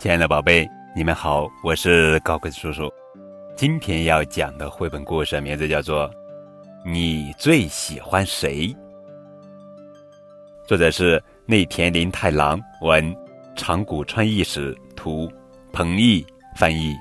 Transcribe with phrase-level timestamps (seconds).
[0.00, 2.90] 亲爱的宝贝，你们好，我是高贵叔叔。
[3.54, 6.08] 今天要讲的绘本故事名字叫做
[6.86, 8.68] 《你最喜欢谁》，
[10.66, 13.14] 作者是内田林太郎，文
[13.54, 15.30] 长谷川义史，图
[15.70, 16.26] 彭毅
[16.56, 16.96] 翻译。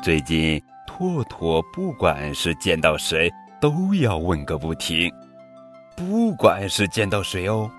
[0.00, 0.62] 最近，
[0.94, 5.10] 拓拓不管是见到谁，都要问个不停，
[5.96, 7.70] 不管是见到谁哦。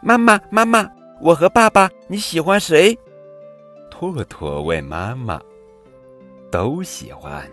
[0.00, 0.90] 妈妈，妈妈，
[1.20, 2.98] 我和爸爸，你喜欢谁？
[3.90, 5.38] 拓拓问妈妈。
[6.50, 7.46] 都喜欢。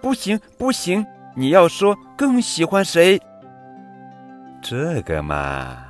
[0.00, 3.20] 不行，不行，你要说更喜欢谁？
[4.62, 5.84] 这个嘛，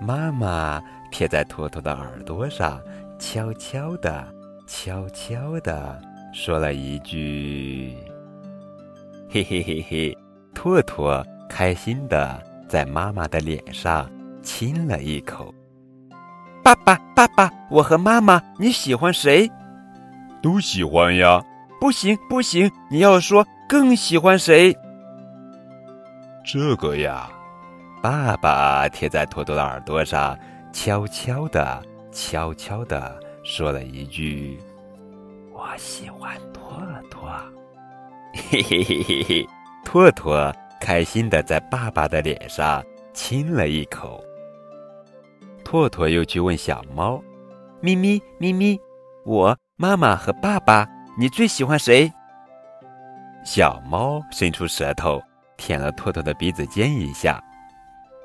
[0.00, 0.82] 妈妈
[1.12, 2.80] 贴在托托的耳朵上，
[3.16, 4.26] 悄悄的、
[4.66, 7.96] 悄悄的说了一句
[9.30, 10.16] ：“嘿嘿嘿嘿。”
[10.54, 14.10] 托托开心的在妈妈的脸上。
[14.40, 15.52] 亲了一口。
[16.64, 19.50] 爸爸，爸爸，我和妈妈，你喜欢谁？
[20.42, 21.44] 都喜欢呀。
[21.78, 24.74] 不行，不行，你要说更喜欢谁？
[26.46, 27.30] 这个呀，
[28.00, 30.38] 爸爸贴在托托的耳朵上，
[30.72, 34.58] 悄悄的、悄悄的说了一句
[35.58, 37.28] ：“我喜欢托托。”
[38.32, 39.46] 嘿嘿嘿嘿嘿，
[39.84, 42.80] 托托开心的在爸爸的脸上
[43.12, 44.22] 亲了一口。
[45.64, 47.20] 托托又去问小猫
[47.82, 48.78] ：“咪咪咪咪，
[49.24, 52.10] 我妈妈和爸爸，你最喜欢谁？”
[53.44, 55.20] 小猫伸出舌头
[55.56, 57.42] 舔了托托的鼻子尖一下，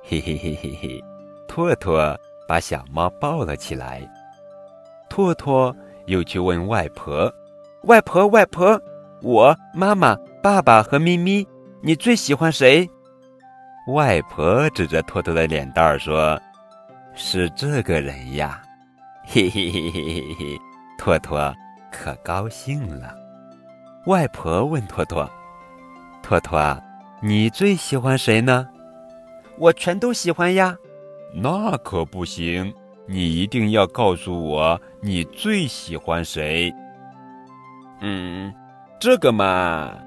[0.04, 1.04] 嘿嘿嘿嘿嘿。
[1.48, 2.16] 托托
[2.48, 4.08] 把小猫抱了起来。
[5.10, 7.34] 托托又去问外婆
[7.84, 8.80] ：“外婆外婆，
[9.22, 11.48] 我妈妈、爸爸和咪咪，
[11.82, 12.90] 你最喜欢谁？”
[13.94, 16.40] 外婆指着托托的脸蛋儿说。
[17.16, 18.60] 是这个人呀，
[19.24, 20.60] 嘿嘿嘿嘿嘿嘿，
[20.98, 21.54] 托托
[21.92, 23.16] 可高兴了。
[24.08, 25.30] 外婆问托托
[26.24, 26.76] ：“托托，
[27.22, 28.68] 你最喜欢谁呢
[29.60, 30.76] ？”“我全都喜欢呀。
[31.36, 32.74] ”“那可不行，
[33.06, 36.74] 你一定要告诉我你最喜欢谁。
[38.02, 38.54] ”“嗯，
[39.00, 39.98] 这个嘛。”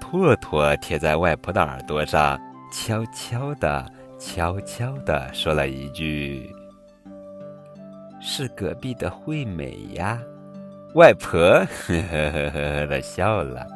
[0.00, 2.38] 拓拓贴在外婆的耳朵上，
[2.72, 3.84] 悄悄的。
[4.18, 6.52] 悄悄的说了一句
[8.20, 10.20] ：“是隔壁的惠美呀。”
[10.94, 13.66] 外婆呵呵呵呵的笑了。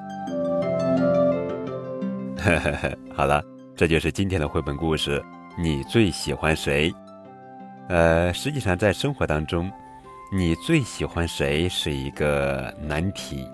[2.37, 3.43] 呵呵呵，好了，
[3.75, 5.23] 这就是今天的绘本故事。
[5.57, 6.93] 你最喜欢谁？
[7.89, 9.71] 呃，实际上在生活当中，
[10.33, 13.49] 你最喜欢谁是一个难题。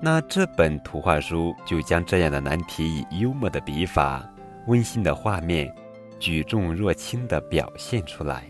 [0.00, 4.26] 那这本图画书就将这样的难题以幽默的笔法、
[4.66, 5.72] 温馨的画面。
[6.18, 8.44] 举重若轻地表现出来，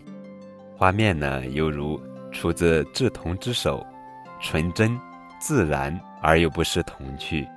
[0.75, 1.97] 画面呢犹如
[2.29, 3.85] 出自稚童之手，
[4.41, 4.99] 纯真
[5.39, 7.47] 自然而又不失童趣。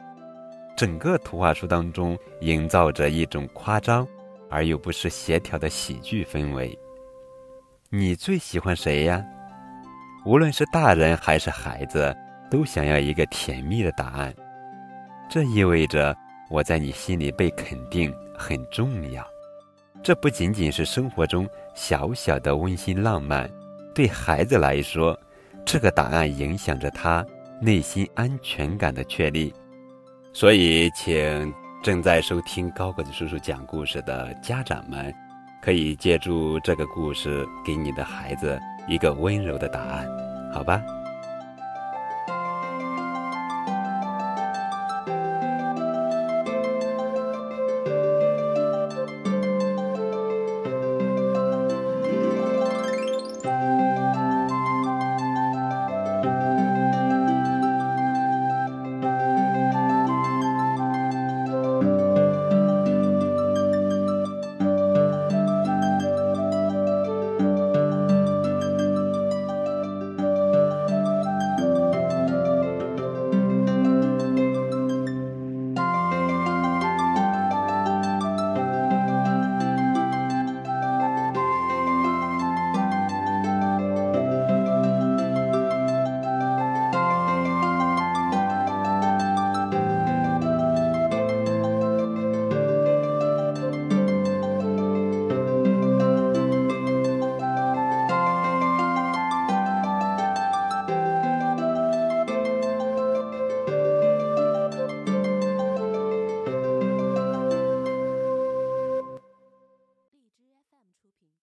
[0.76, 4.06] 整个图画书当中营造着一种夸张
[4.48, 6.78] 而又不失协调的喜剧氛围。
[7.96, 9.24] 你最喜欢谁呀？
[10.24, 12.12] 无论是大人还是孩子，
[12.50, 14.34] 都想要一个甜蜜的答案。
[15.28, 16.12] 这意味着
[16.50, 19.24] 我在你心里被肯定很重要。
[20.02, 23.48] 这不仅仅是生活中小小的温馨浪漫，
[23.94, 25.16] 对孩子来说，
[25.64, 27.24] 这个答案影响着他
[27.60, 29.54] 内心安全感的确立。
[30.32, 35.14] 所以，请正在收听高个子叔叔讲故事的家长们，
[35.64, 40.06] 可以借助这个故事，给你的孩子一个温柔的答案，
[40.52, 40.82] 好吧？